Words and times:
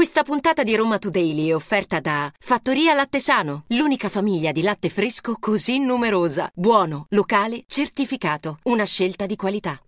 Questa 0.00 0.22
puntata 0.22 0.62
di 0.62 0.74
Roma 0.74 0.96
Today 0.96 1.48
è 1.48 1.54
offerta 1.54 2.00
da 2.00 2.32
Fattoria 2.38 2.94
Latte 2.94 3.20
Sano, 3.20 3.64
l'unica 3.66 4.08
famiglia 4.08 4.50
di 4.50 4.62
latte 4.62 4.88
fresco 4.88 5.36
così 5.38 5.78
numerosa. 5.78 6.50
Buono, 6.54 7.04
locale, 7.10 7.64
certificato. 7.66 8.60
Una 8.62 8.86
scelta 8.86 9.26
di 9.26 9.36
qualità. 9.36 9.78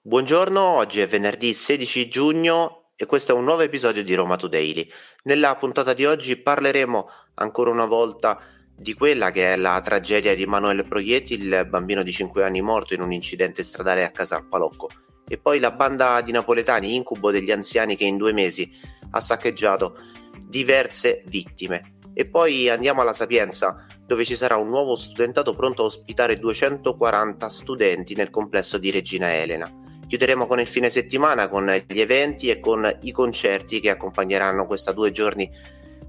Buongiorno, 0.00 0.58
oggi 0.58 1.00
è 1.00 1.06
venerdì 1.06 1.52
16 1.52 2.08
giugno 2.08 2.92
e 2.96 3.04
questo 3.04 3.32
è 3.32 3.34
un 3.34 3.44
nuovo 3.44 3.60
episodio 3.60 4.02
di 4.02 4.14
Roma 4.14 4.36
Today. 4.36 4.88
Nella 5.24 5.54
puntata 5.56 5.92
di 5.92 6.06
oggi 6.06 6.38
parleremo 6.38 7.06
ancora 7.34 7.70
una 7.70 7.84
volta 7.84 8.40
di 8.74 8.94
quella 8.94 9.32
che 9.32 9.52
è 9.52 9.56
la 9.58 9.78
tragedia 9.82 10.34
di 10.34 10.46
Manuel 10.46 10.86
Proietti, 10.86 11.34
il 11.34 11.66
bambino 11.68 12.02
di 12.02 12.10
5 12.10 12.42
anni 12.42 12.62
morto 12.62 12.94
in 12.94 13.02
un 13.02 13.12
incidente 13.12 13.62
stradale 13.62 14.02
a 14.02 14.12
Casal 14.12 14.48
Palocco, 14.48 14.88
e 15.28 15.36
poi 15.36 15.58
la 15.58 15.72
banda 15.72 16.22
di 16.22 16.32
napoletani 16.32 16.94
incubo 16.94 17.30
degli 17.30 17.50
anziani 17.50 17.96
che 17.96 18.04
in 18.04 18.16
due 18.16 18.32
mesi 18.32 18.94
ha 19.16 19.20
saccheggiato 19.20 19.96
diverse 20.40 21.22
vittime. 21.26 21.94
E 22.14 22.26
poi 22.26 22.68
andiamo 22.68 23.02
alla 23.02 23.12
Sapienza, 23.12 23.84
dove 24.06 24.24
ci 24.24 24.36
sarà 24.36 24.56
un 24.56 24.68
nuovo 24.68 24.96
studentato 24.96 25.54
pronto 25.54 25.82
a 25.82 25.86
ospitare 25.86 26.36
240 26.36 27.48
studenti 27.48 28.14
nel 28.14 28.30
complesso 28.30 28.78
di 28.78 28.90
Regina 28.90 29.34
Elena. 29.34 29.70
Chiuderemo 30.06 30.46
con 30.46 30.60
il 30.60 30.68
fine 30.68 30.88
settimana, 30.88 31.48
con 31.48 31.66
gli 31.86 32.00
eventi 32.00 32.48
e 32.48 32.60
con 32.60 32.98
i 33.02 33.10
concerti 33.10 33.80
che 33.80 33.90
accompagneranno 33.90 34.64
questa 34.64 34.92
due 34.92 35.10
giorni 35.10 35.50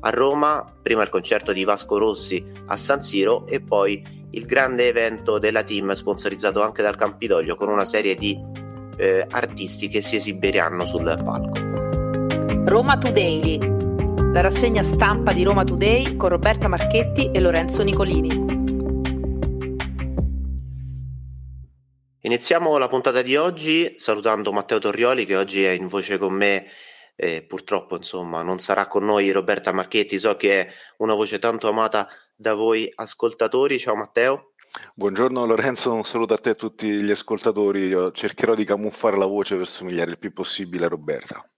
a 0.01 0.09
Roma, 0.11 0.63
prima 0.81 1.01
il 1.01 1.09
concerto 1.09 1.51
di 1.51 1.63
Vasco 1.63 1.97
Rossi 1.97 2.45
a 2.67 2.77
San 2.77 3.01
Siro 3.01 3.47
e 3.47 3.59
poi 3.61 4.27
il 4.31 4.45
grande 4.45 4.87
evento 4.87 5.39
della 5.39 5.63
team 5.63 5.91
sponsorizzato 5.93 6.61
anche 6.61 6.83
dal 6.83 6.95
Campidoglio 6.95 7.55
con 7.55 7.69
una 7.69 7.85
serie 7.85 8.13
di 8.15 8.37
eh, 8.97 9.25
artisti 9.27 9.87
che 9.87 10.01
si 10.01 10.17
esibiranno 10.17 10.85
sul 10.85 11.19
palco. 11.23 11.76
Roma 12.67 12.97
Today, 12.97 13.57
la 14.33 14.41
rassegna 14.41 14.83
stampa 14.83 15.31
di 15.31 15.43
Roma 15.43 15.63
Today 15.63 16.17
con 16.17 16.27
Roberta 16.27 16.67
Marchetti 16.67 17.31
e 17.31 17.39
Lorenzo 17.39 17.81
Nicolini. 17.81 18.27
Iniziamo 22.19 22.77
la 22.77 22.89
puntata 22.89 23.21
di 23.21 23.37
oggi 23.37 23.95
salutando 23.95 24.51
Matteo 24.51 24.79
Torrioli 24.79 25.25
che 25.25 25.37
oggi 25.37 25.63
è 25.63 25.69
in 25.69 25.87
voce 25.87 26.17
con 26.17 26.33
me 26.33 26.65
eh, 27.15 27.41
purtroppo 27.41 27.95
insomma 27.95 28.41
non 28.41 28.59
sarà 28.59 28.87
con 28.87 29.05
noi 29.05 29.31
Roberta 29.31 29.71
Marchetti, 29.71 30.19
so 30.19 30.35
che 30.35 30.65
è 30.65 30.73
una 30.97 31.13
voce 31.13 31.39
tanto 31.39 31.69
amata 31.69 32.09
da 32.35 32.53
voi 32.53 32.91
ascoltatori. 32.93 33.79
Ciao 33.79 33.95
Matteo. 33.95 34.51
Buongiorno 34.93 35.45
Lorenzo, 35.45 35.93
un 35.93 36.03
saluto 36.03 36.33
a 36.33 36.37
te 36.37 36.49
e 36.49 36.51
a 36.51 36.55
tutti 36.55 37.01
gli 37.01 37.11
ascoltatori. 37.11 37.87
Io 37.87 38.11
cercherò 38.11 38.55
di 38.55 38.65
camuffare 38.65 39.15
la 39.15 39.25
voce 39.25 39.55
per 39.55 39.67
somigliare 39.67 40.11
il 40.11 40.19
più 40.19 40.33
possibile 40.33 40.83
a 40.83 40.89
Roberta. 40.89 41.49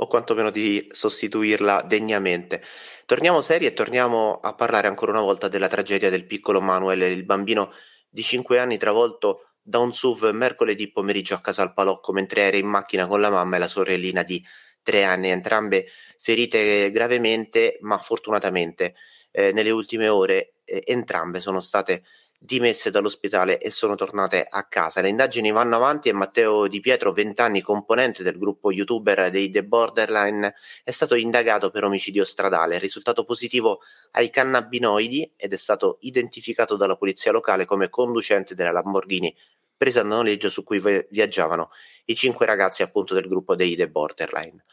O 0.00 0.06
quantomeno 0.06 0.50
di 0.50 0.86
sostituirla 0.90 1.82
degnamente. 1.82 2.62
Torniamo 3.04 3.40
seri 3.40 3.66
e 3.66 3.72
torniamo 3.72 4.38
a 4.40 4.54
parlare 4.54 4.86
ancora 4.86 5.12
una 5.12 5.22
volta 5.22 5.48
della 5.48 5.68
tragedia 5.68 6.10
del 6.10 6.24
piccolo 6.24 6.60
Manuel, 6.60 7.02
il 7.02 7.24
bambino 7.24 7.72
di 8.08 8.22
5 8.22 8.58
anni 8.58 8.76
travolto 8.78 9.48
da 9.60 9.78
un 9.78 9.92
SUV 9.92 10.30
mercoledì 10.30 10.90
pomeriggio 10.90 11.34
a 11.34 11.40
Casal 11.40 11.74
Palocco 11.74 12.12
mentre 12.12 12.42
era 12.42 12.56
in 12.56 12.66
macchina 12.66 13.06
con 13.06 13.20
la 13.20 13.28
mamma 13.28 13.56
e 13.56 13.58
la 13.58 13.68
sorellina 13.68 14.22
di 14.22 14.42
3 14.82 15.04
anni, 15.04 15.28
entrambe 15.28 15.86
ferite 16.18 16.90
gravemente, 16.90 17.76
ma 17.80 17.98
fortunatamente 17.98 18.94
eh, 19.30 19.52
nelle 19.52 19.70
ultime 19.70 20.08
ore 20.08 20.54
eh, 20.64 20.82
entrambe 20.86 21.40
sono 21.40 21.60
state 21.60 22.02
dimesse 22.38 22.90
dall'ospedale 22.90 23.58
e 23.58 23.70
sono 23.70 23.96
tornate 23.96 24.46
a 24.48 24.64
casa. 24.68 25.00
Le 25.00 25.08
indagini 25.08 25.50
vanno 25.50 25.76
avanti 25.76 26.08
e 26.08 26.12
Matteo 26.12 26.68
Di 26.68 26.80
Pietro, 26.80 27.12
20 27.12 27.40
anni, 27.42 27.60
componente 27.60 28.22
del 28.22 28.38
gruppo 28.38 28.70
youtuber 28.70 29.28
dei 29.30 29.50
The 29.50 29.64
Borderline, 29.64 30.54
è 30.84 30.90
stato 30.92 31.16
indagato 31.16 31.70
per 31.70 31.84
omicidio 31.84 32.24
stradale. 32.24 32.78
Risultato 32.78 33.24
positivo 33.24 33.80
ai 34.12 34.30
cannabinoidi 34.30 35.34
ed 35.36 35.52
è 35.52 35.56
stato 35.56 35.98
identificato 36.00 36.76
dalla 36.76 36.96
polizia 36.96 37.32
locale 37.32 37.64
come 37.64 37.88
conducente 37.88 38.54
della 38.54 38.70
Lamborghini 38.70 39.34
presa 39.76 40.00
a 40.00 40.04
noleggio 40.04 40.50
su 40.50 40.64
cui 40.64 40.80
viaggiavano 41.08 41.70
i 42.06 42.16
cinque 42.16 42.46
ragazzi 42.46 42.82
appunto 42.82 43.14
del 43.14 43.28
gruppo 43.28 43.54
dei 43.54 43.76
The 43.76 43.88
Borderline. 43.88 44.64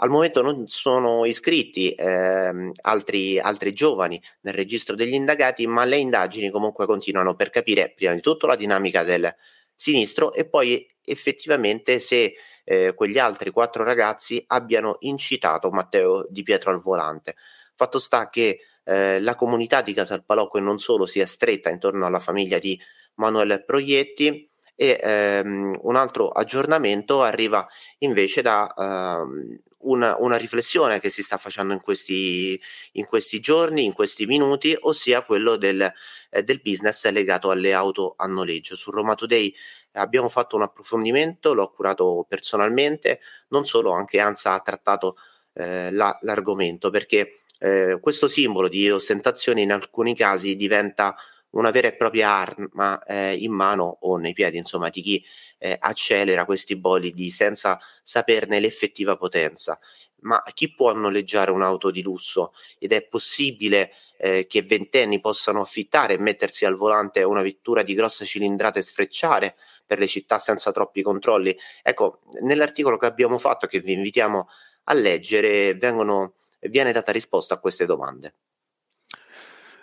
Al 0.00 0.10
momento 0.10 0.42
non 0.42 0.68
sono 0.68 1.24
iscritti 1.24 1.92
ehm, 1.92 2.72
altri, 2.82 3.38
altri 3.38 3.72
giovani 3.72 4.20
nel 4.42 4.54
registro 4.54 4.94
degli 4.94 5.14
indagati, 5.14 5.66
ma 5.66 5.84
le 5.84 5.96
indagini 5.96 6.50
comunque 6.50 6.86
continuano 6.86 7.34
per 7.34 7.50
capire 7.50 7.92
prima 7.94 8.12
di 8.12 8.20
tutto 8.20 8.46
la 8.46 8.54
dinamica 8.54 9.02
del 9.02 9.34
sinistro 9.74 10.32
e 10.32 10.48
poi 10.48 10.86
effettivamente 11.04 11.98
se 11.98 12.34
eh, 12.64 12.94
quegli 12.94 13.18
altri 13.18 13.50
quattro 13.50 13.82
ragazzi 13.82 14.42
abbiano 14.48 14.96
incitato 15.00 15.70
Matteo 15.70 16.26
Di 16.28 16.42
Pietro 16.42 16.70
al 16.70 16.80
volante. 16.80 17.34
Fatto 17.74 17.98
sta 17.98 18.28
che 18.28 18.60
eh, 18.84 19.20
la 19.20 19.34
comunità 19.34 19.80
di 19.80 19.94
Casal 19.94 20.24
Palocco 20.24 20.58
e 20.58 20.60
non 20.60 20.78
solo 20.78 21.06
si 21.06 21.20
è 21.20 21.24
stretta 21.24 21.70
intorno 21.70 22.06
alla 22.06 22.20
famiglia 22.20 22.58
di 22.58 22.78
Manuel 23.14 23.64
Proietti 23.64 24.48
e 24.74 24.98
ehm, 25.02 25.80
un 25.82 25.96
altro 25.96 26.28
aggiornamento 26.28 27.22
arriva 27.22 27.66
invece 27.98 28.42
da 28.42 28.72
ehm, 28.76 29.58
una, 29.80 30.16
una, 30.18 30.36
riflessione 30.36 31.00
che 31.00 31.10
si 31.10 31.22
sta 31.22 31.36
facendo 31.36 31.72
in 31.72 31.80
questi, 31.80 32.60
in 32.92 33.06
questi 33.06 33.40
giorni, 33.40 33.84
in 33.84 33.92
questi 33.92 34.26
minuti, 34.26 34.76
ossia 34.80 35.22
quello 35.22 35.56
del, 35.56 35.92
eh, 36.30 36.42
del 36.42 36.60
business 36.62 37.08
legato 37.10 37.50
alle 37.50 37.72
auto 37.72 38.14
a 38.16 38.26
noleggio. 38.26 38.74
Su 38.74 38.90
Roma 38.90 39.14
Today 39.14 39.54
abbiamo 39.92 40.28
fatto 40.28 40.56
un 40.56 40.62
approfondimento, 40.62 41.54
l'ho 41.54 41.70
curato 41.70 42.26
personalmente, 42.28 43.20
non 43.48 43.64
solo, 43.64 43.92
anche 43.92 44.20
ANSA 44.20 44.54
ha 44.54 44.60
trattato 44.60 45.16
eh, 45.54 45.90
la, 45.92 46.16
l'argomento 46.22 46.90
perché 46.90 47.32
eh, 47.58 47.98
questo 48.00 48.28
simbolo 48.28 48.68
di 48.68 48.90
ostentazione 48.90 49.62
in 49.62 49.72
alcuni 49.72 50.14
casi 50.14 50.54
diventa 50.54 51.16
una 51.50 51.70
vera 51.70 51.88
e 51.88 51.96
propria 51.96 52.34
arma 52.34 53.02
eh, 53.04 53.36
in 53.36 53.52
mano 53.52 53.98
o 54.00 54.16
nei 54.16 54.32
piedi, 54.32 54.58
insomma, 54.58 54.88
di 54.88 55.02
chi 55.02 55.24
eh, 55.58 55.76
accelera 55.78 56.44
questi 56.44 56.76
bolidi 56.76 57.30
senza 57.30 57.78
saperne 58.02 58.60
l'effettiva 58.60 59.16
potenza. 59.16 59.78
Ma 60.20 60.42
chi 60.52 60.74
può 60.74 60.92
noleggiare 60.92 61.52
un'auto 61.52 61.90
di 61.90 62.02
lusso? 62.02 62.52
Ed 62.78 62.92
è 62.92 63.02
possibile 63.02 63.92
eh, 64.18 64.46
che 64.48 64.62
ventenni 64.62 65.20
possano 65.20 65.60
affittare 65.60 66.14
e 66.14 66.18
mettersi 66.18 66.64
al 66.64 66.74
volante 66.74 67.22
una 67.22 67.42
vettura 67.42 67.82
di 67.82 67.94
grossa 67.94 68.24
cilindrata 68.24 68.80
e 68.80 68.82
sfrecciare 68.82 69.56
per 69.86 70.00
le 70.00 70.08
città 70.08 70.38
senza 70.40 70.72
troppi 70.72 71.02
controlli? 71.02 71.56
Ecco, 71.82 72.20
nell'articolo 72.40 72.96
che 72.96 73.06
abbiamo 73.06 73.38
fatto, 73.38 73.68
che 73.68 73.80
vi 73.80 73.92
invitiamo 73.92 74.48
a 74.84 74.94
leggere, 74.94 75.74
vengono, 75.74 76.34
viene 76.60 76.92
data 76.92 77.12
risposta 77.12 77.54
a 77.54 77.58
queste 77.60 77.86
domande. 77.86 78.34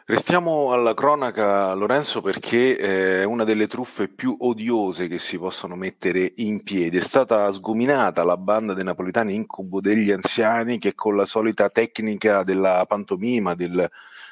Restiamo 0.07 0.71
alla 0.71 0.93
cronaca, 0.93 1.73
Lorenzo, 1.73 2.21
perché 2.21 2.77
è 2.77 3.23
una 3.23 3.43
delle 3.43 3.65
truffe 3.65 4.07
più 4.07 4.37
odiose 4.39 5.07
che 5.07 5.17
si 5.17 5.39
possono 5.39 5.75
mettere 5.75 6.31
in 6.35 6.61
piedi. 6.61 6.97
È 6.97 7.01
stata 7.01 7.51
sgominata 7.51 8.23
la 8.23 8.37
banda 8.37 8.75
dei 8.75 8.83
napoletani 8.83 9.33
incubo 9.33 9.81
degli 9.81 10.11
anziani 10.11 10.77
che 10.77 10.93
con 10.93 11.15
la 11.15 11.25
solita 11.25 11.71
tecnica 11.71 12.43
della 12.43 12.85
pantomima, 12.87 13.55
del 13.55 13.89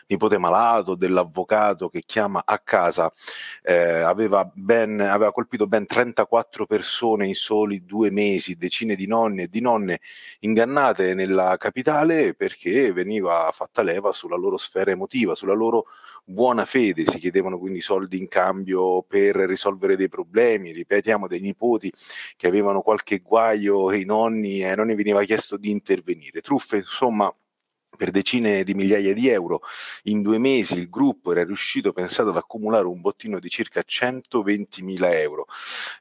nipote 0.08 0.38
malato, 0.38 0.96
dell'avvocato 0.96 1.90
che 1.90 2.02
chiama 2.06 2.44
a 2.46 2.60
casa, 2.60 3.12
eh, 3.62 4.02
aveva, 4.02 4.50
ben, 4.54 5.00
aveva 5.00 5.32
colpito 5.32 5.68
ben 5.68 5.86
34 5.86 6.66
persone 6.66 7.28
in 7.28 7.36
soli 7.36 7.86
due 7.86 8.10
mesi, 8.12 8.56
decine 8.56 8.96
di 8.96 9.08
nonni 9.08 9.44
e 9.44 9.48
di 9.48 9.62
nonne 9.62 10.00
ingannate 10.40 11.14
nella 11.14 11.58
capitale 11.58 12.34
perché 12.34 12.92
veniva 12.94 13.50
fatta 13.52 13.82
leva 13.84 14.12
sulla 14.12 14.36
loro 14.36 14.58
sfera 14.58 14.92
emotiva, 14.92 15.36
sulla 15.36 15.54
loro 15.54 15.86
buona 16.26 16.66
fede, 16.66 17.04
si 17.06 17.20
chiedevano 17.20 17.58
quindi 17.58 17.82
soldi 17.82 18.18
in 18.18 18.28
cambio 18.28 19.04
per 19.04 19.36
risolvere 19.36 19.96
dei 19.96 20.10
problemi, 20.10 20.72
ripetiamo 20.72 21.28
dei 21.28 21.42
nipoti 21.42 21.92
che 22.36 22.48
avevano 22.48 22.82
qualche 22.82 23.20
guaio 23.20 23.92
e 23.92 24.00
i 24.00 24.06
nonni, 24.06 24.60
e 24.62 24.68
ai 24.68 24.76
nonni 24.76 24.96
veniva 24.96 25.24
chiesto 25.24 25.58
di 25.58 25.70
intervenire. 25.70 26.42
Truffe 26.42 26.78
insomma 26.78 27.34
per 27.98 28.12
decine 28.12 28.64
di 28.64 28.74
migliaia 28.74 29.14
di 29.14 29.28
euro. 29.28 29.62
In 30.04 30.22
due 30.22 30.38
mesi 30.38 30.78
il 30.78 30.90
gruppo 30.90 31.32
era 31.32 31.44
riuscito, 31.44 31.92
pensate, 31.92 32.30
ad 32.30 32.38
accumulare 32.38 32.86
un 32.86 33.02
bottino 33.02 33.40
di 33.40 33.50
circa 33.50 33.82
120.000 33.86 35.14
euro. 35.14 35.48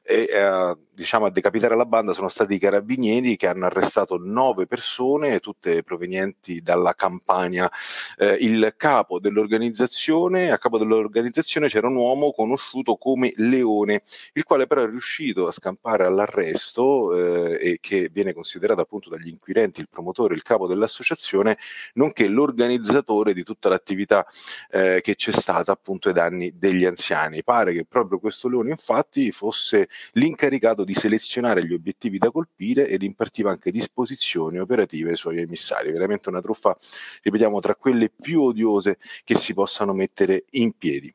E, 0.03 0.27
eh, 0.29 0.77
diciamo, 0.93 1.25
a 1.25 1.31
decapitare 1.31 1.75
la 1.75 1.85
banda 1.85 2.13
sono 2.13 2.29
stati 2.29 2.55
i 2.55 2.59
carabinieri 2.59 3.35
che 3.35 3.47
hanno 3.47 3.65
arrestato 3.65 4.17
nove 4.19 4.67
persone, 4.67 5.39
tutte 5.39 5.83
provenienti 5.83 6.61
dalla 6.61 6.93
Campania. 6.93 7.69
Eh, 8.17 8.37
il 8.41 8.73
capo 8.77 9.19
dell'organizzazione, 9.19 10.51
a 10.51 10.57
capo 10.57 10.77
dell'organizzazione 10.77 11.67
c'era 11.67 11.87
un 11.87 11.95
uomo 11.95 12.31
conosciuto 12.31 12.95
come 12.95 13.33
Leone, 13.37 14.03
il 14.33 14.43
quale 14.43 14.67
però 14.67 14.83
è 14.83 14.89
riuscito 14.89 15.47
a 15.47 15.51
scampare 15.51 16.05
all'arresto 16.05 17.15
eh, 17.15 17.57
e 17.59 17.77
che 17.79 18.09
viene 18.11 18.33
considerato 18.33 18.81
appunto 18.81 19.09
dagli 19.09 19.27
inquirenti 19.27 19.79
il 19.79 19.89
promotore, 19.89 20.35
il 20.35 20.43
capo 20.43 20.67
dell'associazione, 20.67 21.57
nonché 21.93 22.27
l'organizzatore 22.27 23.33
di 23.33 23.43
tutta 23.43 23.69
l'attività 23.69 24.25
eh, 24.69 24.99
che 25.01 25.15
c'è 25.15 25.31
stata 25.31 25.71
appunto 25.71 26.07
ai 26.07 26.13
danni 26.13 26.57
degli 26.57 26.85
anziani. 26.85 27.43
Pare 27.43 27.73
che 27.73 27.85
proprio 27.85 28.19
questo 28.19 28.47
leone 28.47 28.71
infatti 28.71 29.31
fosse 29.31 29.89
l'incaricato 30.13 30.83
di 30.83 30.93
selezionare 30.93 31.65
gli 31.65 31.73
obiettivi 31.73 32.17
da 32.17 32.31
colpire 32.31 32.87
ed 32.87 33.03
impartiva 33.03 33.51
anche 33.51 33.71
disposizioni 33.71 34.59
operative 34.59 35.11
ai 35.11 35.17
suoi 35.17 35.39
emissari. 35.39 35.91
Veramente 35.91 36.29
una 36.29 36.41
truffa, 36.41 36.75
ripetiamo, 37.21 37.59
tra 37.59 37.75
quelle 37.75 38.09
più 38.09 38.41
odiose 38.41 38.97
che 39.23 39.35
si 39.35 39.53
possano 39.53 39.93
mettere 39.93 40.45
in 40.51 40.73
piedi. 40.77 41.13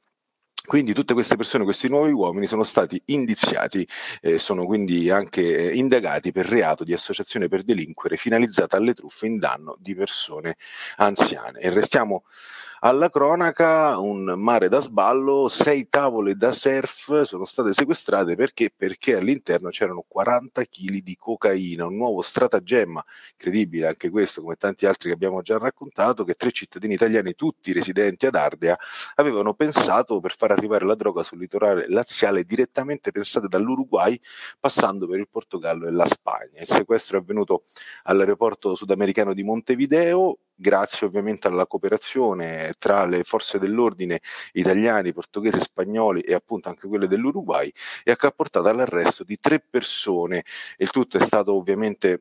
Quindi 0.69 0.93
tutte 0.93 1.15
queste 1.15 1.37
persone, 1.37 1.65
questi 1.65 1.89
nuovi 1.89 2.13
uomini 2.13 2.47
sono 2.47 2.63
stati 2.63 3.01
indiziati 3.07 3.89
eh, 4.21 4.37
sono 4.37 4.67
quindi 4.67 5.09
anche 5.09 5.71
eh, 5.71 5.75
indagati 5.75 6.31
per 6.31 6.45
reato 6.45 6.85
di 6.85 6.93
associazione 6.93 7.49
per 7.49 7.63
delinquere 7.63 8.19
finalizzata 8.19 8.77
alle 8.77 8.93
truffe 8.93 9.25
in 9.25 9.39
danno 9.39 9.77
di 9.79 9.95
persone 9.95 10.59
anziane. 10.97 11.59
E 11.61 11.71
restiamo 11.71 12.25
alla 12.81 13.09
cronaca, 13.11 13.99
un 13.99 14.35
mare 14.37 14.69
da 14.69 14.81
sballo, 14.81 15.49
sei 15.49 15.89
tavole 15.89 16.37
da 16.37 16.53
surf 16.53 17.23
sono 17.23 17.45
state 17.45 17.73
sequestrate 17.73 18.37
perché? 18.37 18.71
Perché 18.75 19.17
all'interno 19.17 19.71
c'erano 19.71 20.05
40 20.07 20.63
kg 20.65 20.99
di 20.99 21.17
cocaina, 21.17 21.87
un 21.87 21.97
nuovo 21.97 22.23
stratagemma, 22.23 23.05
incredibile 23.33 23.89
anche 23.89 24.11
questo, 24.11 24.43
come 24.43 24.55
tanti 24.55 24.87
altri 24.87 25.09
che 25.09 25.15
abbiamo 25.15 25.43
già 25.43 25.59
raccontato, 25.59 26.23
che 26.23 26.35
tre 26.35 26.53
cittadini 26.53 26.95
italiani, 26.95 27.35
tutti 27.35 27.73
residenti 27.73 28.27
ad 28.27 28.37
Ardea, 28.37 28.79
avevano 29.17 29.55
pensato 29.55 30.21
per 30.21 30.37
far 30.37 30.53
arrivare 30.59 30.85
la 30.85 30.95
droga 30.95 31.23
sul 31.23 31.39
litorale 31.39 31.89
laziale 31.89 32.45
direttamente 32.45 33.11
pensate 33.11 33.49
dall'Uruguay, 33.49 34.21
passando 34.59 35.07
per 35.07 35.19
il 35.19 35.29
Portogallo 35.29 35.87
e 35.87 35.91
la 35.91 36.07
Spagna. 36.07 36.61
Il 36.61 36.67
sequestro 36.67 37.17
è 37.17 37.21
avvenuto 37.21 37.65
all'aeroporto 38.05 38.75
sudamericano 38.75 39.33
di 39.33 39.43
Montevideo, 39.43 40.39
grazie 40.55 41.07
ovviamente 41.07 41.47
alla 41.47 41.67
cooperazione 41.67 42.73
tra 42.79 43.07
le 43.07 43.23
forze 43.23 43.59
dell'ordine 43.59 44.21
italiani, 44.53 45.13
portoghesi, 45.13 45.61
spagnoli 45.61 46.21
e 46.21 46.35
appunto 46.35 46.69
anche 46.69 46.89
quelle 46.89 47.07
dell'Uruguay, 47.07 47.73
e 48.03 48.17
che 48.17 48.27
ha 48.27 48.31
portato 48.31 48.69
all'arresto 48.69 49.25
di 49.25 49.39
tre 49.39 49.61
persone. 49.61 50.45
Il 50.77 50.91
tutto 50.91 51.17
è 51.17 51.21
stato 51.21 51.55
ovviamente 51.55 52.21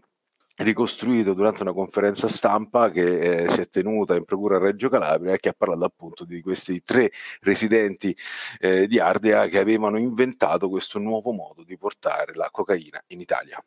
ricostruito 0.58 1.34
durante 1.34 1.62
una 1.62 1.74
conferenza 1.74 2.28
stampa 2.28 2.90
che 2.90 3.44
eh, 3.44 3.50
si 3.50 3.62
è 3.62 3.68
tenuta 3.70 4.16
in 4.16 4.26
procura 4.26 4.58
a 4.58 4.60
Reggio 4.60 4.90
Calabria 4.90 5.34
e 5.34 5.38
che 5.38 5.50
ha 5.50 5.56
parlato 5.56 5.86
appunto 5.86 6.26
di 6.26 6.42
questi 6.42 6.82
tre 6.82 7.12
residenti 7.42 8.16
eh, 8.60 8.88
di 8.88 9.00
Ardea 9.00 9.48
che 9.48 9.60
avevano 9.60 9.98
inventato 9.98 10.70
questo 10.70 10.98
nuovo 11.00 11.32
modo 11.32 11.64
di 11.64 11.78
portare 11.78 12.34
la 12.34 12.50
cocaina 12.52 13.02
in 13.08 13.22
Italia. 13.22 13.64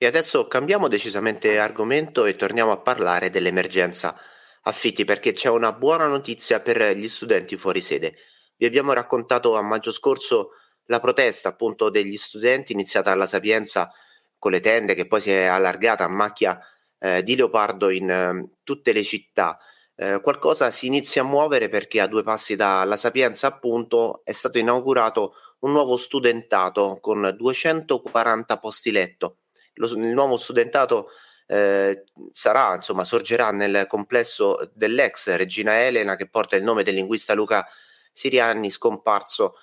E 0.00 0.06
adesso 0.06 0.46
cambiamo 0.46 0.88
decisamente 0.88 1.58
argomento 1.58 2.24
e 2.24 2.36
torniamo 2.36 2.70
a 2.70 2.78
parlare 2.78 3.30
dell'emergenza 3.30 4.16
affitti 4.62 5.04
perché 5.04 5.32
c'è 5.32 5.48
una 5.48 5.72
buona 5.72 6.06
notizia 6.06 6.60
per 6.60 6.96
gli 6.96 7.08
studenti 7.08 7.56
fuori 7.56 7.80
sede. 7.80 8.14
Vi 8.56 8.64
abbiamo 8.64 8.92
raccontato 8.92 9.56
a 9.56 9.62
maggio 9.62 9.90
scorso 9.90 10.50
la 10.84 11.00
protesta 11.00 11.50
appunto 11.50 11.90
degli 11.90 12.16
studenti 12.16 12.72
iniziata 12.72 13.10
alla 13.12 13.26
Sapienza 13.26 13.92
con 14.38 14.52
le 14.52 14.60
tende 14.60 14.94
che 14.94 15.06
poi 15.06 15.20
si 15.20 15.30
è 15.30 15.44
allargata 15.44 16.04
a 16.04 16.08
macchia 16.08 16.60
eh, 16.98 17.22
di 17.22 17.36
leopardo 17.36 17.90
in 17.90 18.10
eh, 18.10 18.50
tutte 18.64 18.92
le 18.92 19.02
città. 19.02 19.58
Eh, 19.94 20.20
qualcosa 20.20 20.70
si 20.70 20.86
inizia 20.86 21.22
a 21.22 21.24
muovere 21.24 21.68
perché 21.68 22.00
a 22.00 22.06
due 22.06 22.22
passi 22.22 22.56
dalla 22.56 22.96
Sapienza 22.96 23.48
appunto 23.48 24.22
è 24.24 24.32
stato 24.32 24.58
inaugurato 24.58 25.34
un 25.60 25.72
nuovo 25.72 25.96
studentato 25.96 26.98
con 27.00 27.34
240 27.36 28.58
posti 28.58 28.92
letto 28.92 29.38
lo, 29.78 29.86
il 29.86 30.12
nuovo 30.12 30.36
studentato 30.36 31.10
eh, 31.46 32.04
sarà, 32.30 32.74
insomma, 32.74 33.04
sorgerà 33.04 33.50
nel 33.50 33.86
complesso 33.88 34.70
dell'ex 34.74 35.34
Regina 35.36 35.82
Elena 35.82 36.16
che 36.16 36.28
porta 36.28 36.56
il 36.56 36.62
nome 36.62 36.82
del 36.82 36.94
linguista 36.94 37.34
Luca 37.34 37.66
Siriani, 38.12 38.70
scomparso 38.70 39.54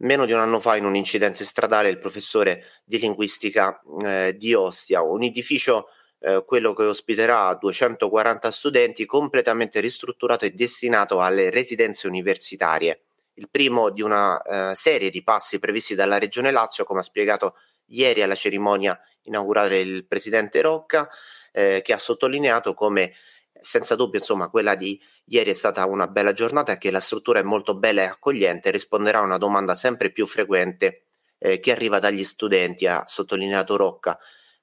meno 0.00 0.24
di 0.26 0.32
un 0.32 0.40
anno 0.40 0.60
fa 0.60 0.76
in 0.76 0.84
un 0.84 0.96
incidente 0.96 1.44
stradale, 1.44 1.88
il 1.88 1.98
professore 1.98 2.64
di 2.84 2.98
linguistica 2.98 3.80
eh, 4.04 4.34
di 4.36 4.54
Ostia, 4.54 5.02
un 5.02 5.22
edificio 5.22 5.88
eh, 6.20 6.44
quello 6.46 6.74
che 6.74 6.84
ospiterà 6.84 7.54
240 7.54 8.50
studenti 8.50 9.06
completamente 9.06 9.80
ristrutturato 9.80 10.44
e 10.44 10.50
destinato 10.50 11.20
alle 11.20 11.50
residenze 11.50 12.06
universitarie. 12.06 13.02
Il 13.34 13.48
primo 13.50 13.90
di 13.90 14.02
una 14.02 14.40
eh, 14.42 14.74
serie 14.74 15.08
di 15.08 15.22
passi 15.22 15.58
previsti 15.58 15.94
dalla 15.94 16.18
Regione 16.18 16.50
Lazio, 16.50 16.84
come 16.84 17.00
ha 17.00 17.02
spiegato 17.02 17.56
ieri 17.86 18.22
alla 18.22 18.34
cerimonia 18.34 18.98
inaugurale 19.22 19.80
il 19.80 20.06
presidente 20.06 20.60
Rocca, 20.60 21.08
eh, 21.52 21.80
che 21.82 21.92
ha 21.92 21.98
sottolineato 21.98 22.74
come 22.74 23.12
senza 23.60 23.94
dubbio 23.94 24.18
insomma 24.18 24.48
quella 24.48 24.74
di 24.74 25.00
ieri 25.26 25.50
è 25.50 25.54
stata 25.54 25.86
una 25.86 26.06
bella 26.06 26.32
giornata 26.32 26.72
e 26.72 26.78
che 26.78 26.90
la 26.90 27.00
struttura 27.00 27.40
è 27.40 27.42
molto 27.42 27.74
bella 27.74 28.02
e 28.02 28.06
accogliente 28.06 28.70
risponderà 28.70 29.18
a 29.18 29.22
una 29.22 29.38
domanda 29.38 29.74
sempre 29.74 30.10
più 30.10 30.26
frequente 30.26 31.06
eh, 31.38 31.58
che 31.60 31.72
arriva 31.72 31.98
dagli 31.98 32.24
studenti, 32.24 32.86
ha 32.86 33.04
sottolineato 33.06 33.76
Rocca. 33.76 34.18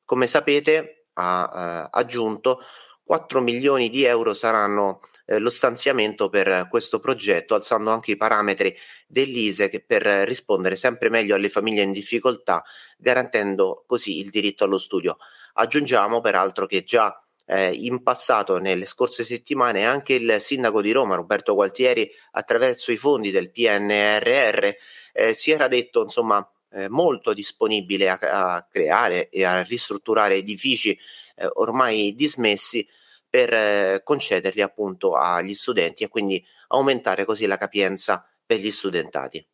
Come 0.06 0.28
sapete, 0.28 1.08
ha 1.14 1.88
eh, 1.92 1.98
aggiunto, 2.00 2.62
4 3.04 3.40
milioni 3.42 3.90
di 3.90 4.04
euro 4.04 4.34
saranno 4.34 5.00
eh, 5.26 5.40
lo 5.40 5.50
stanziamento 5.50 6.30
per 6.30 6.68
questo 6.70 7.00
progetto, 7.00 7.56
alzando 7.56 7.90
anche 7.90 8.12
i 8.12 8.18
parametri 8.18 8.76
dell'ISE 9.08 9.70
per 9.86 10.04
rispondere 10.28 10.76
sempre 10.76 11.10
meglio 11.10 11.34
alle 11.34 11.50
famiglie 11.50 11.84
in 11.84 11.94
difficoltà, 11.94 12.64
garantendo 12.98 13.86
così 13.88 14.20
il 14.20 14.30
diritto 14.30 14.66
allo 14.66 14.78
studio. 14.78 15.18
Aggiungiamo 15.54 16.20
peraltro 16.20 16.66
che 16.66 16.84
già 16.84 17.18
eh, 17.48 17.72
in 17.72 18.04
passato, 18.04 18.58
nelle 18.60 18.86
scorse 18.86 19.24
settimane, 19.24 19.86
anche 19.86 20.14
il 20.14 20.36
sindaco 20.40 20.82
di 20.82 20.92
Roma, 20.92 21.16
Roberto 21.16 21.54
Gualtieri, 21.54 22.10
attraverso 22.32 22.92
i 22.92 22.98
fondi 22.98 23.32
del 23.32 23.52
PNRR, 23.52 24.70
eh, 25.14 25.34
si 25.34 25.52
era 25.52 25.68
detto 25.68 26.04
insomma 26.04 26.48
eh, 26.72 26.90
molto 26.90 27.34
disponibile 27.34 28.10
a, 28.10 28.20
a, 28.20 28.68
creare 28.70 29.30
e 29.30 29.46
a 29.46 29.62
ristrutturare 29.64 30.36
edifici 30.36 30.98
eh, 31.36 31.50
ormai 31.54 32.14
dismessi 32.14 32.88
per 33.30 33.54
eh, 33.54 34.02
concederli 34.04 34.62
appunto 34.62 35.16
agli 35.16 35.54
studenti 35.54 36.04
e 36.04 36.10
quindi 36.10 36.44
aumentare 36.68 37.26
così 37.26 37.46
la 37.46 37.58
capienza 37.58 38.28
per 38.46 38.60
gli 38.60 38.72
studentati. 38.72 39.46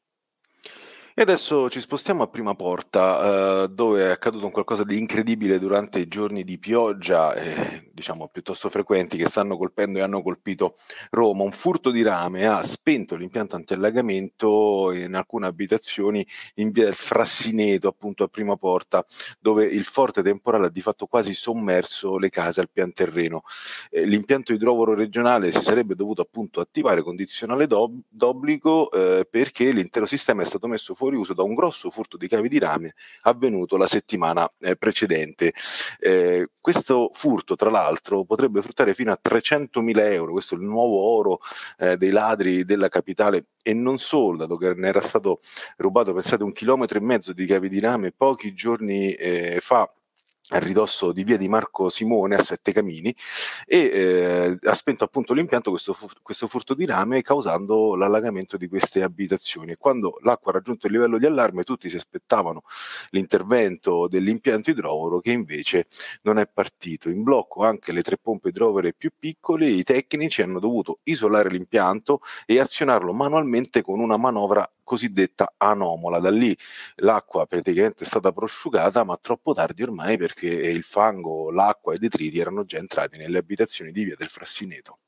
E 1.15 1.21
adesso 1.21 1.69
ci 1.69 1.79
spostiamo 1.79 2.23
a 2.23 2.27
Prima 2.27 2.55
Porta, 2.55 3.65
eh, 3.65 3.67
dove 3.69 4.01
è 4.01 4.09
accaduto 4.09 4.45
un 4.45 4.51
qualcosa 4.51 4.83
di 4.83 4.97
incredibile 4.97 5.59
durante 5.59 5.99
i 5.99 6.07
giorni 6.07 6.43
di 6.43 6.57
pioggia, 6.57 7.35
eh, 7.35 7.91
diciamo 7.93 8.29
piuttosto 8.29 8.67
frequenti, 8.67 9.15
che 9.15 9.27
stanno 9.27 9.55
colpendo 9.55 9.99
e 9.99 10.01
hanno 10.01 10.23
colpito 10.23 10.75
Roma. 11.11 11.43
Un 11.43 11.51
furto 11.51 11.91
di 11.91 12.01
rame 12.01 12.47
ha 12.47 12.63
spento 12.63 13.13
l'impianto 13.15 13.55
antiallagamento 13.55 14.91
in 14.91 15.13
alcune 15.13 15.45
abitazioni 15.45 16.25
in 16.55 16.71
via 16.71 16.85
del 16.85 16.95
Frassineto, 16.95 17.87
appunto 17.87 18.23
a 18.23 18.27
Prima 18.27 18.55
Porta, 18.55 19.05
dove 19.39 19.65
il 19.65 19.85
forte 19.85 20.23
temporale 20.23 20.65
ha 20.65 20.69
di 20.69 20.81
fatto 20.81 21.05
quasi 21.05 21.35
sommerso 21.35 22.17
le 22.17 22.29
case 22.29 22.59
al 22.59 22.71
pian 22.71 22.91
terreno. 22.91 23.43
Eh, 23.91 24.05
l'impianto 24.05 24.51
idrovoro 24.51 24.95
regionale 24.95 25.51
si 25.51 25.61
sarebbe 25.61 25.93
dovuto 25.93 26.23
appunto 26.23 26.59
attivare 26.59 27.03
condizionale 27.03 27.67
d'obbligo 27.67 28.89
eh, 28.89 29.27
perché 29.29 29.71
l'intero 29.71 30.07
sistema 30.07 30.41
è 30.41 30.45
stato 30.45 30.65
messo 30.65 30.95
fuori 30.95 31.01
fuori 31.03 31.17
uso 31.17 31.33
da 31.33 31.43
un 31.43 31.53
grosso 31.53 31.89
furto 31.89 32.15
di 32.15 32.29
cavi 32.29 32.47
di 32.47 32.59
rame 32.59 32.93
avvenuto 33.23 33.75
la 33.75 33.87
settimana 33.87 34.49
eh, 34.59 34.77
precedente. 34.77 35.53
Eh, 35.99 36.49
questo 36.61 37.09
furto, 37.13 37.55
tra 37.55 37.69
l'altro, 37.69 38.23
potrebbe 38.23 38.61
fruttare 38.61 38.93
fino 38.93 39.11
a 39.11 39.19
300.000 39.21 40.11
euro, 40.11 40.31
questo 40.31 40.55
è 40.55 40.57
il 40.57 40.63
nuovo 40.63 40.97
oro 41.01 41.39
eh, 41.77 41.97
dei 41.97 42.11
ladri 42.11 42.63
della 42.63 42.87
capitale. 42.87 43.47
E 43.61 43.73
non 43.73 43.97
solo, 43.97 44.37
dato 44.37 44.55
che 44.55 44.73
ne 44.73 44.87
era 44.87 45.01
stato 45.01 45.39
rubato, 45.77 46.13
pensate, 46.13 46.43
un 46.43 46.53
chilometro 46.53 46.97
e 46.97 47.01
mezzo 47.01 47.33
di 47.33 47.45
cavi 47.45 47.67
di 47.67 47.79
rame 47.79 48.11
pochi 48.11 48.53
giorni 48.53 49.13
eh, 49.13 49.59
fa 49.61 49.89
a 50.53 50.59
ridosso 50.59 51.11
di 51.11 51.23
via 51.23 51.35
di 51.35 51.49
Marco 51.49 51.89
Simone 51.89 52.35
a 52.35 52.43
Sette 52.43 52.71
Camini 52.71 53.13
e 53.65 53.77
eh, 53.77 54.57
ha 54.61 54.75
spento 54.75 55.03
appunto 55.03 55.33
l'impianto 55.33 55.71
questo, 55.71 55.97
questo, 56.21 56.47
furto 56.47 56.75
di 56.75 56.85
rame 56.85 57.23
causando 57.23 57.95
l'allagamento 57.95 58.55
di 58.55 58.67
queste 58.67 59.01
abitazioni. 59.01 59.71
E 59.71 59.77
quando 59.77 60.19
l'acqua 60.21 60.51
ha 60.51 60.55
raggiunto 60.55 60.85
il 60.85 60.93
livello 60.93 61.17
di 61.17 61.25
allarme 61.25 61.63
tutti 61.63 61.89
si 61.89 61.95
aspettavano 61.95 62.61
l'intervento 63.09 64.07
dell'impianto 64.07 64.69
idrovoro 64.69 65.19
che 65.19 65.31
invece 65.31 65.87
non 66.21 66.37
è 66.37 66.47
partito. 66.47 67.09
In 67.09 67.23
blocco 67.23 67.63
anche 67.63 67.91
le 67.91 68.03
tre 68.03 68.17
pompe 68.21 68.49
idrovore 68.49 68.93
più 68.93 69.09
piccole 69.17 69.67
i 69.67 69.83
tecnici 69.83 70.43
hanno 70.43 70.59
dovuto 70.59 70.99
isolare 71.03 71.49
l'impianto 71.49 72.19
e 72.45 72.59
azionarlo 72.59 73.11
manualmente 73.11 73.81
con 73.81 73.99
una 73.99 74.17
manovra 74.17 74.69
cosiddetta 74.83 75.53
anomola. 75.57 76.19
Da 76.19 76.29
lì 76.29 76.55
l'acqua 76.95 77.45
praticamente 77.45 78.03
è 78.03 78.07
stata 78.07 78.31
prosciugata, 78.31 79.03
ma 79.03 79.17
troppo 79.21 79.53
tardi 79.53 79.83
ormai 79.83 80.17
perché 80.17 80.47
il 80.47 80.83
fango, 80.83 81.51
l'acqua 81.51 81.93
e 81.93 81.95
i 81.95 81.99
detriti 81.99 82.39
erano 82.39 82.65
già 82.65 82.77
entrati 82.77 83.17
nelle 83.17 83.37
abitazioni 83.37 83.91
di 83.91 84.03
via 84.03 84.15
del 84.17 84.29
Frassineto. 84.29 84.99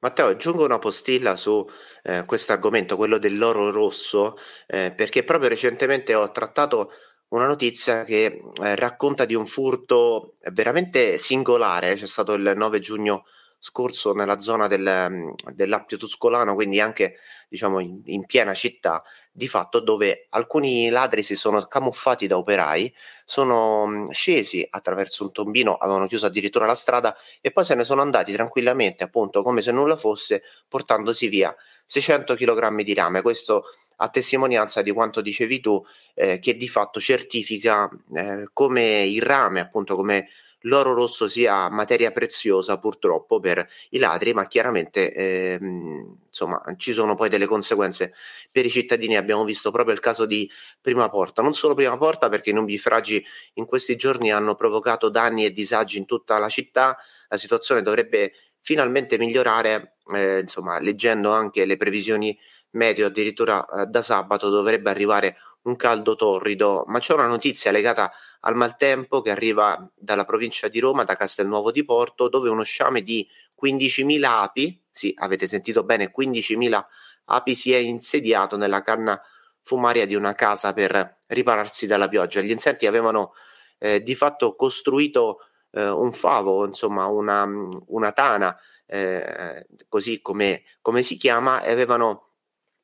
Matteo, 0.00 0.26
aggiungo 0.26 0.64
una 0.64 0.80
postilla 0.80 1.36
su 1.36 1.64
eh, 2.02 2.24
questo 2.24 2.52
argomento, 2.52 2.96
quello 2.96 3.18
dell'oro 3.18 3.70
rosso, 3.70 4.36
eh, 4.66 4.92
perché 4.92 5.22
proprio 5.22 5.48
recentemente 5.48 6.12
ho 6.16 6.28
trattato 6.32 6.90
una 7.28 7.46
notizia 7.46 8.02
che 8.02 8.42
eh, 8.62 8.74
racconta 8.74 9.24
di 9.24 9.34
un 9.34 9.46
furto 9.46 10.34
veramente 10.50 11.18
singolare, 11.18 11.94
c'è 11.94 12.06
stato 12.06 12.32
il 12.32 12.52
9 12.56 12.80
giugno 12.80 13.24
scorso 13.64 14.12
nella 14.12 14.40
zona 14.40 14.66
del, 14.66 15.06
mm, 15.08 15.30
dell'Appio 15.52 15.96
Tuscolano, 15.96 16.54
quindi 16.54 16.80
anche 16.80 17.14
diciamo 17.48 17.78
in, 17.78 18.00
in, 18.06 18.26
piena 18.26 18.54
città, 18.54 19.04
di 19.30 19.46
fatto 19.46 19.78
dove 19.78 20.26
alcuni 20.30 20.88
ladri 20.88 21.22
si 21.22 21.36
sono 21.36 21.60
camuffati 21.60 22.26
da 22.26 22.36
operai, 22.38 22.92
sono 23.24 23.86
mm, 23.86 24.10
scesi 24.10 24.66
attraverso 24.68 25.22
un 25.22 25.30
tombino, 25.30 25.76
avevano 25.76 26.08
chiuso 26.08 26.26
addirittura 26.26 26.66
la 26.66 26.74
strada 26.74 27.16
e 27.40 27.52
poi 27.52 27.64
se 27.64 27.76
ne 27.76 27.84
sono 27.84 28.02
andati 28.02 28.32
tranquillamente, 28.32 29.04
appunto 29.04 29.44
come 29.44 29.62
se 29.62 29.70
nulla 29.70 29.96
fosse, 29.96 30.42
portandosi 30.66 31.28
via 31.28 31.54
600 31.84 32.34
kg 32.34 32.82
di 32.82 32.94
rame. 32.94 33.22
Questo 33.22 33.66
a 33.98 34.08
testimonianza 34.08 34.82
di 34.82 34.90
quanto 34.90 35.20
dicevi 35.20 35.60
tu, 35.60 35.80
eh, 36.14 36.40
che 36.40 36.56
di 36.56 36.66
fatto 36.66 36.98
certifica 36.98 37.88
eh, 38.12 38.48
come 38.52 39.04
il 39.06 39.22
rame, 39.22 39.60
appunto 39.60 39.94
come 39.94 40.28
l'oro 40.62 40.94
rosso 40.94 41.28
sia 41.28 41.68
materia 41.68 42.10
preziosa 42.12 42.78
purtroppo 42.78 43.40
per 43.40 43.66
i 43.90 43.98
ladri, 43.98 44.32
ma 44.32 44.46
chiaramente 44.46 45.12
eh, 45.12 45.58
insomma 45.60 46.62
ci 46.76 46.92
sono 46.92 47.14
poi 47.14 47.28
delle 47.28 47.46
conseguenze 47.46 48.12
per 48.50 48.66
i 48.66 48.70
cittadini. 48.70 49.16
Abbiamo 49.16 49.44
visto 49.44 49.70
proprio 49.70 49.94
il 49.94 50.00
caso 50.00 50.26
di 50.26 50.50
Prima 50.80 51.08
Porta, 51.08 51.42
non 51.42 51.52
solo 51.52 51.74
Prima 51.74 51.96
Porta 51.96 52.28
perché 52.28 52.50
i 52.50 52.54
nubifragi 52.54 53.24
in 53.54 53.66
questi 53.66 53.96
giorni 53.96 54.30
hanno 54.30 54.54
provocato 54.54 55.08
danni 55.08 55.44
e 55.44 55.52
disagi 55.52 55.98
in 55.98 56.06
tutta 56.06 56.38
la 56.38 56.48
città, 56.48 56.96
la 57.28 57.36
situazione 57.36 57.82
dovrebbe 57.82 58.32
finalmente 58.60 59.18
migliorare, 59.18 59.96
eh, 60.14 60.40
insomma 60.40 60.78
leggendo 60.80 61.30
anche 61.32 61.64
le 61.64 61.76
previsioni 61.76 62.38
meteo 62.72 63.06
addirittura 63.06 63.64
eh, 63.66 63.86
da 63.86 64.02
sabato 64.02 64.48
dovrebbe 64.48 64.90
arrivare 64.90 65.36
un 65.50 65.51
caldo 65.76 66.16
torrido, 66.16 66.84
ma 66.86 66.98
c'è 66.98 67.14
una 67.14 67.26
notizia 67.26 67.70
legata 67.70 68.12
al 68.40 68.56
maltempo 68.56 69.20
che 69.20 69.30
arriva 69.30 69.88
dalla 69.94 70.24
provincia 70.24 70.68
di 70.68 70.80
Roma, 70.80 71.04
da 71.04 71.14
Castelnuovo 71.14 71.70
di 71.70 71.84
Porto, 71.84 72.28
dove 72.28 72.48
uno 72.48 72.62
sciame 72.62 73.02
di 73.02 73.28
15.000 73.62 74.24
api, 74.24 74.82
sì, 74.90 75.14
avete 75.16 75.46
sentito 75.46 75.84
bene, 75.84 76.12
15.000 76.12 76.84
api 77.26 77.54
si 77.54 77.72
è 77.72 77.76
insediato 77.76 78.56
nella 78.56 78.82
canna 78.82 79.20
fumaria 79.62 80.06
di 80.06 80.16
una 80.16 80.34
casa 80.34 80.72
per 80.72 81.18
ripararsi 81.28 81.86
dalla 81.86 82.08
pioggia. 82.08 82.40
Gli 82.40 82.50
insetti 82.50 82.86
avevano 82.86 83.32
eh, 83.78 84.02
di 84.02 84.14
fatto 84.14 84.56
costruito 84.56 85.38
eh, 85.70 85.88
un 85.88 86.12
favo, 86.12 86.66
insomma 86.66 87.06
una, 87.06 87.48
una 87.86 88.12
tana, 88.12 88.56
eh, 88.86 89.66
così 89.88 90.20
come, 90.20 90.62
come, 90.80 91.02
si 91.02 91.16
chiama, 91.16 91.62
e 91.62 91.70
avevano 91.70 92.30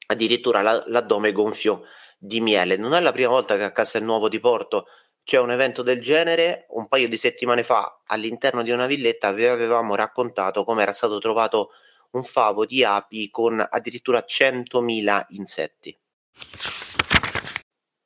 addirittura 0.07 0.63
la, 0.63 0.83
l'addome 0.87 1.33
gonfio 1.33 1.83
di 2.19 2.41
miele. 2.41 2.77
Non 2.77 2.95
è 2.95 3.01
la 3.01 3.13
prima 3.13 3.31
volta 3.31 3.57
che 3.57 3.63
a 3.63 3.73
Castelnuovo 3.73 4.29
di 4.29 4.41
Porto 4.41 4.87
c'è 5.23 5.39
un 5.39 5.51
evento 5.51 5.83
del 5.83 6.01
genere. 6.01 6.67
Un 6.71 6.89
paio 6.89 7.09
di 7.09 7.17
settimane 7.17 7.63
fa, 7.63 8.01
all'interno 8.07 8.63
di 8.63 8.71
una 8.71 8.87
villetta, 8.87 9.33
vi 9.33 9.47
avevamo 9.47 9.95
raccontato 9.95 10.65
come 10.65 10.83
era 10.83 10.93
stato 10.93 11.19
trovato 11.19 11.71
un 12.11 12.25
favo 12.25 12.65
di 12.65 12.83
api 12.83 13.31
con 13.31 13.65
addirittura 13.69 14.25
100.000 14.27 15.25
insetti. 15.29 15.97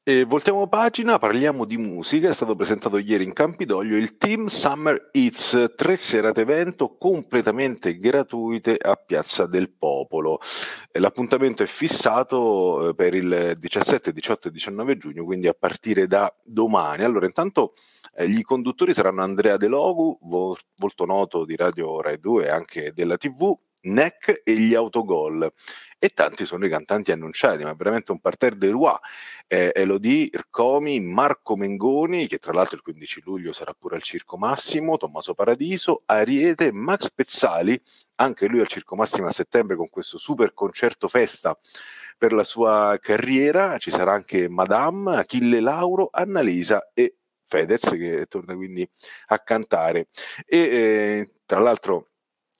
E 0.04 0.24
voltiamo 0.24 0.66
pagina, 0.66 1.20
parliamo 1.20 1.64
di 1.64 1.76
musica, 1.76 2.28
è 2.28 2.32
stato 2.32 2.56
presentato 2.56 2.98
ieri 2.98 3.22
in 3.22 3.32
Campidoglio 3.32 3.96
il 3.96 4.16
Team 4.16 4.46
Summer 4.46 5.10
Hits, 5.12 5.74
tre 5.76 5.94
serate 5.94 6.40
evento 6.40 6.96
completamente 6.96 7.96
gratuite 7.96 8.76
a 8.82 8.96
Piazza 8.96 9.46
del 9.46 9.70
Popolo. 9.70 10.40
L'appuntamento 10.94 11.62
è 11.62 11.66
fissato 11.66 12.88
eh, 12.88 12.94
per 12.96 13.14
il 13.14 13.54
17, 13.56 14.12
18 14.12 14.48
e 14.48 14.50
19 14.50 14.98
giugno, 14.98 15.22
quindi 15.22 15.46
a 15.46 15.54
partire 15.56 16.08
da 16.08 16.34
domani. 16.42 17.04
Allora, 17.04 17.26
intanto 17.26 17.72
eh, 18.16 18.28
gli 18.28 18.42
conduttori 18.42 18.92
saranno 18.92 19.22
Andrea 19.22 19.56
De 19.56 19.68
Logu, 19.68 20.18
molto 20.78 21.04
noto 21.04 21.44
di 21.44 21.54
Radio 21.54 22.00
Rai 22.00 22.18
2 22.18 22.46
e 22.46 22.50
anche 22.50 22.92
della 22.92 23.16
TV, 23.16 23.56
NEC 23.82 24.42
e 24.44 24.54
gli 24.54 24.74
autogol. 24.74 25.52
E 25.98 26.08
tanti 26.08 26.44
sono 26.44 26.66
i 26.66 26.68
cantanti 26.68 27.12
annunciati, 27.12 27.62
ma 27.62 27.72
veramente 27.74 28.10
un 28.10 28.20
parterre 28.20 28.56
de 28.56 28.70
roi. 28.70 28.96
Eh, 29.46 29.70
Elodie, 29.74 30.30
Ircomi, 30.32 30.98
Marco 31.00 31.56
Mengoni, 31.56 32.26
che 32.26 32.38
tra 32.38 32.52
l'altro 32.52 32.76
il 32.76 32.82
15 32.82 33.22
luglio 33.24 33.52
sarà 33.52 33.72
pure 33.72 33.96
al 33.96 34.02
Circo 34.02 34.36
Massimo, 34.36 34.96
Tommaso 34.96 35.34
Paradiso, 35.34 36.02
Ariete, 36.06 36.72
Max 36.72 37.10
Pezzali, 37.10 37.80
anche 38.16 38.48
lui 38.48 38.60
al 38.60 38.68
Circo 38.68 38.96
Massimo 38.96 39.28
a 39.28 39.30
settembre 39.30 39.76
con 39.76 39.88
questo 39.88 40.18
super 40.18 40.52
concerto 40.54 41.06
festa 41.08 41.56
per 42.18 42.32
la 42.32 42.44
sua 42.44 42.98
carriera. 43.00 43.78
Ci 43.78 43.90
sarà 43.90 44.12
anche 44.12 44.48
Madame, 44.48 45.16
Achille 45.16 45.60
Lauro, 45.60 46.08
Annalisa 46.10 46.90
e 46.94 47.16
Fedez 47.46 47.90
che 47.90 48.26
torna 48.26 48.54
quindi 48.54 48.88
a 49.26 49.38
cantare. 49.40 50.08
E 50.46 50.58
eh, 50.58 51.30
tra 51.44 51.60
l'altro 51.60 52.11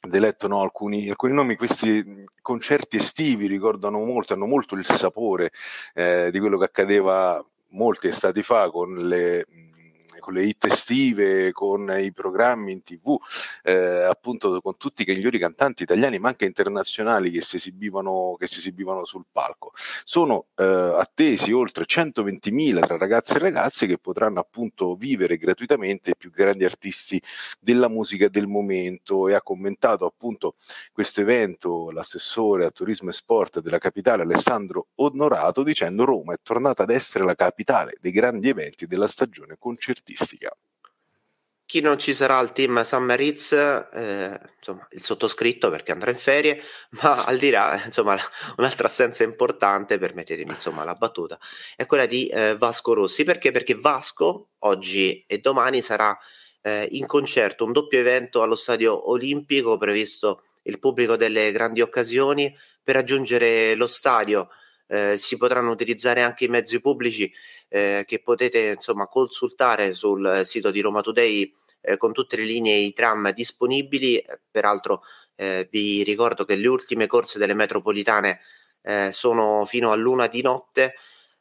deletto 0.08 0.48
no, 0.48 0.62
alcuni, 0.62 1.08
alcuni, 1.08 1.32
nomi, 1.32 1.56
questi 1.56 2.24
concerti 2.40 2.96
estivi 2.96 3.46
ricordano 3.46 3.98
molto, 3.98 4.34
hanno 4.34 4.46
molto 4.46 4.74
il 4.74 4.84
sapore 4.84 5.52
eh, 5.94 6.30
di 6.32 6.38
quello 6.40 6.58
che 6.58 6.64
accadeva 6.64 7.44
molti 7.68 8.08
estati 8.08 8.42
fa 8.42 8.70
con 8.70 8.94
le 8.94 9.46
con 10.22 10.34
le 10.34 10.44
hit 10.44 10.64
estive, 10.64 11.50
con 11.50 11.92
i 11.98 12.12
programmi 12.12 12.70
in 12.70 12.82
tv, 12.84 13.18
eh, 13.64 14.04
appunto 14.04 14.60
con 14.60 14.76
tutti 14.76 15.02
i 15.02 15.04
migliori 15.04 15.38
cantanti 15.38 15.82
italiani 15.82 16.20
ma 16.20 16.28
anche 16.28 16.44
internazionali 16.44 17.30
che 17.32 17.42
si 17.42 17.56
esibivano, 17.56 18.36
che 18.38 18.46
si 18.46 18.58
esibivano 18.58 19.04
sul 19.04 19.24
palco. 19.30 19.72
Sono 20.04 20.46
eh, 20.54 20.64
attesi 20.64 21.50
oltre 21.52 21.84
120.000 21.84 22.86
tra 22.86 22.96
ragazzi 22.96 23.34
e 23.34 23.38
ragazze 23.40 23.86
che 23.86 23.98
potranno 23.98 24.38
appunto 24.38 24.94
vivere 24.94 25.36
gratuitamente 25.36 26.10
i 26.10 26.16
più 26.16 26.30
grandi 26.30 26.64
artisti 26.64 27.20
della 27.58 27.88
musica 27.88 28.28
del 28.28 28.46
momento 28.46 29.26
e 29.26 29.34
ha 29.34 29.42
commentato 29.42 30.06
appunto 30.06 30.54
questo 30.92 31.20
evento 31.20 31.90
l'assessore 31.90 32.64
a 32.64 32.70
turismo 32.70 33.10
e 33.10 33.12
sport 33.12 33.58
della 33.58 33.78
capitale 33.78 34.22
Alessandro 34.22 34.86
Onorato 34.96 35.64
dicendo 35.64 36.04
Roma 36.04 36.34
è 36.34 36.36
tornata 36.40 36.84
ad 36.84 36.90
essere 36.90 37.24
la 37.24 37.34
capitale 37.34 37.96
dei 38.00 38.12
grandi 38.12 38.48
eventi 38.48 38.86
della 38.86 39.08
stagione 39.08 39.56
concertistica 39.58 40.11
artistica. 40.12 40.56
Chi 41.64 41.80
non 41.80 41.98
ci 41.98 42.12
sarà 42.12 42.36
al 42.36 42.52
team 42.52 42.84
Hits, 43.18 43.52
eh, 43.52 44.38
insomma, 44.58 44.86
il 44.90 45.02
sottoscritto 45.02 45.70
perché 45.70 45.92
andrà 45.92 46.10
in 46.10 46.18
ferie, 46.18 46.62
ma 47.02 47.24
al 47.24 47.38
di 47.38 47.48
là, 47.48 47.80
insomma, 47.84 48.16
un'altra 48.58 48.86
assenza 48.86 49.24
importante, 49.24 49.98
permettetemi 49.98 50.52
insomma 50.52 50.84
la 50.84 50.94
battuta, 50.94 51.38
è 51.74 51.86
quella 51.86 52.06
di 52.06 52.26
eh, 52.26 52.56
Vasco 52.58 52.92
Rossi. 52.92 53.24
Perché? 53.24 53.52
Perché 53.52 53.74
Vasco 53.74 54.50
oggi 54.60 55.24
e 55.26 55.38
domani 55.38 55.80
sarà 55.80 56.16
eh, 56.60 56.86
in 56.90 57.06
concerto, 57.06 57.64
un 57.64 57.72
doppio 57.72 58.00
evento 58.00 58.42
allo 58.42 58.54
Stadio 58.54 59.10
Olimpico, 59.10 59.78
previsto 59.78 60.42
il 60.64 60.78
pubblico 60.78 61.16
delle 61.16 61.50
grandi 61.52 61.80
occasioni, 61.80 62.54
per 62.82 62.96
raggiungere 62.96 63.74
lo 63.76 63.86
stadio 63.86 64.48
eh, 64.92 65.16
si 65.16 65.38
potranno 65.38 65.70
utilizzare 65.70 66.20
anche 66.22 66.44
i 66.44 66.48
mezzi 66.48 66.80
pubblici 66.80 67.32
eh, 67.72 68.04
che 68.06 68.20
potete 68.20 68.72
insomma 68.74 69.06
consultare 69.06 69.94
sul 69.94 70.42
sito 70.44 70.70
di 70.70 70.82
Roma 70.82 71.00
Today 71.00 71.50
eh, 71.80 71.96
con 71.96 72.12
tutte 72.12 72.36
le 72.36 72.42
linee 72.42 72.74
e 72.74 72.80
i 72.82 72.92
tram 72.92 73.32
disponibili. 73.32 74.18
Eh, 74.18 74.40
peraltro 74.50 75.02
eh, 75.36 75.66
vi 75.70 76.02
ricordo 76.02 76.44
che 76.44 76.54
le 76.54 76.68
ultime 76.68 77.06
corse 77.06 77.38
delle 77.38 77.54
metropolitane 77.54 78.40
eh, 78.82 79.10
sono 79.12 79.64
fino 79.64 79.90
all'una 79.90 80.26
di 80.26 80.42
notte. 80.42 80.94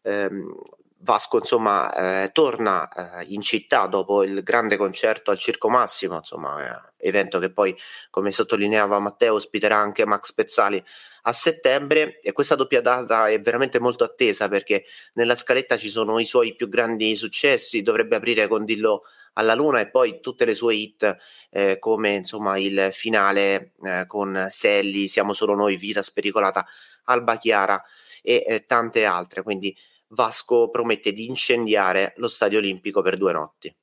Ehm, 0.03 0.55
Vasco 1.03 1.37
insomma 1.37 2.23
eh, 2.23 2.31
torna 2.31 2.87
eh, 3.19 3.25
in 3.29 3.41
città 3.41 3.87
dopo 3.87 4.23
il 4.23 4.43
grande 4.43 4.77
concerto 4.77 5.31
al 5.31 5.37
Circo 5.37 5.67
Massimo, 5.67 6.17
insomma, 6.17 6.91
eh, 6.97 7.07
evento 7.07 7.39
che 7.39 7.51
poi, 7.51 7.75
come 8.11 8.31
sottolineava 8.31 8.99
Matteo, 8.99 9.33
ospiterà 9.33 9.77
anche 9.77 10.05
Max 10.05 10.31
Pezzali 10.33 10.83
a 11.23 11.33
settembre. 11.33 12.19
E 12.19 12.31
questa 12.33 12.55
doppia 12.55 12.81
data 12.81 13.27
è 13.27 13.39
veramente 13.39 13.79
molto 13.79 14.03
attesa 14.03 14.47
perché 14.47 14.85
nella 15.13 15.35
scaletta 15.35 15.75
ci 15.77 15.89
sono 15.89 16.19
i 16.19 16.25
suoi 16.25 16.55
più 16.55 16.69
grandi 16.69 17.15
successi, 17.15 17.81
dovrebbe 17.81 18.17
aprire 18.17 18.47
con 18.47 18.63
Dillo 18.63 19.03
alla 19.33 19.55
Luna 19.55 19.79
e 19.79 19.89
poi 19.89 20.19
tutte 20.19 20.45
le 20.45 20.53
sue 20.53 20.75
hit 20.75 21.17
eh, 21.49 21.79
come 21.79 22.09
insomma 22.11 22.57
il 22.59 22.89
finale 22.91 23.71
eh, 23.83 24.03
con 24.05 24.47
Selli, 24.49 25.07
Siamo 25.07 25.33
solo 25.33 25.55
noi, 25.55 25.77
Vita 25.77 26.03
spericolata, 26.03 26.65
Alba 27.05 27.37
Chiara 27.37 27.81
e 28.21 28.43
eh, 28.45 28.65
tante 28.65 29.05
altre, 29.05 29.41
quindi 29.41 29.75
Vasco 30.13 30.69
promette 30.69 31.13
di 31.13 31.25
incendiare 31.27 32.13
lo 32.17 32.27
stadio 32.27 32.59
olimpico 32.59 33.01
per 33.01 33.17
due 33.17 33.33
notti. 33.33 33.75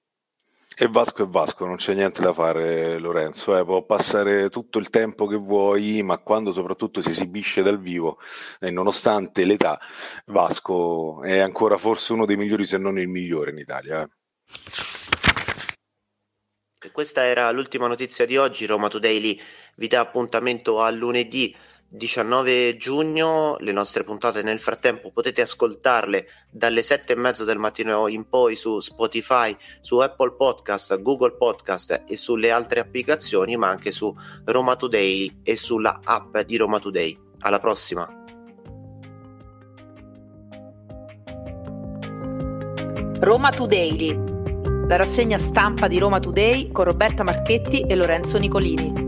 E 0.80 0.86
Vasco 0.86 1.24
è 1.24 1.26
Vasco, 1.26 1.64
non 1.64 1.76
c'è 1.76 1.94
niente 1.94 2.20
da 2.20 2.32
fare 2.32 2.98
Lorenzo, 2.98 3.56
eh, 3.56 3.64
può 3.64 3.82
passare 3.82 4.48
tutto 4.50 4.78
il 4.78 4.90
tempo 4.90 5.26
che 5.26 5.36
vuoi, 5.36 6.02
ma 6.02 6.18
quando 6.18 6.52
soprattutto 6.52 7.00
si 7.00 7.08
esibisce 7.08 7.62
dal 7.62 7.80
vivo, 7.80 8.20
eh, 8.60 8.70
nonostante 8.70 9.44
l'età, 9.44 9.80
Vasco 10.26 11.22
è 11.22 11.38
ancora 11.38 11.76
forse 11.78 12.12
uno 12.12 12.26
dei 12.26 12.36
migliori 12.36 12.64
se 12.64 12.76
non 12.78 12.98
il 12.98 13.08
migliore 13.08 13.50
in 13.50 13.58
Italia. 13.58 14.02
Eh. 14.02 14.08
Questa 16.92 17.24
era 17.24 17.50
l'ultima 17.50 17.88
notizia 17.88 18.24
di 18.24 18.36
oggi, 18.36 18.66
Roma 18.66 18.88
Today 18.88 19.40
vi 19.76 19.88
dà 19.88 20.00
appuntamento 20.00 20.80
a 20.80 20.90
lunedì 20.90 21.56
19 21.90 22.76
giugno, 22.76 23.56
le 23.60 23.72
nostre 23.72 24.04
puntate 24.04 24.42
nel 24.42 24.60
frattempo 24.60 25.10
potete 25.10 25.40
ascoltarle 25.40 26.26
dalle 26.50 26.82
7 26.82 27.14
e 27.14 27.16
mezzo 27.16 27.44
del 27.44 27.56
mattino 27.56 28.08
in 28.08 28.28
poi 28.28 28.56
su 28.56 28.78
Spotify, 28.80 29.56
su 29.80 29.96
Apple 29.96 30.32
Podcast, 30.32 31.00
Google 31.00 31.32
Podcast 31.32 32.02
e 32.06 32.16
sulle 32.16 32.50
altre 32.50 32.80
applicazioni, 32.80 33.56
ma 33.56 33.68
anche 33.68 33.90
su 33.90 34.14
Roma 34.44 34.76
Today 34.76 35.40
e 35.42 35.56
sulla 35.56 36.00
app 36.04 36.36
di 36.40 36.56
Roma 36.58 36.78
Today. 36.78 37.18
Alla 37.40 37.58
prossima! 37.58 38.06
Roma 43.20 43.50
Today, 43.50 44.14
la 44.86 44.96
rassegna 44.96 45.38
stampa 45.38 45.88
di 45.88 45.98
Roma 45.98 46.18
Today 46.20 46.70
con 46.70 46.84
Roberta 46.84 47.22
Marchetti 47.22 47.80
e 47.80 47.94
Lorenzo 47.94 48.38
Nicolini. 48.38 49.07